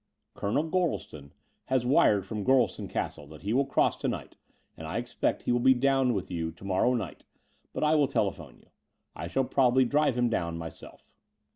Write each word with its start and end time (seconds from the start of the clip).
"Colonel 0.33 0.63
Gorleston 0.63 1.31
has 1.65 1.85
wired 1.85 2.25
from 2.25 2.43
Gorleston 2.43 2.87
Castle 2.89 3.27
that 3.27 3.43
he 3.43 3.53
will 3.53 3.67
cross 3.67 3.95
to 3.97 4.07
night; 4.07 4.35
and 4.75 4.87
I 4.87 4.97
expect 4.97 5.43
he 5.43 5.51
will 5.51 5.59
be 5.59 5.75
down 5.75 6.15
with 6.15 6.31
you 6.31 6.51
to 6.53 6.65
morrow 6.65 6.95
night, 6.95 7.23
but 7.71 7.83
I 7.83 7.93
will 7.93 8.07
telephone 8.07 8.57
you. 8.57 8.71
I 9.15 9.27
shall 9.27 9.43
probably 9.45 9.85
drive 9.85 10.17
him 10.17 10.27
down 10.27 10.57
myself." 10.57 11.13